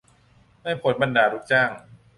[0.61, 1.69] ไม่พ้นบรรดาลูกจ้าง